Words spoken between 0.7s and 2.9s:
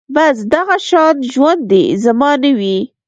شان ژوند دې زما نه وي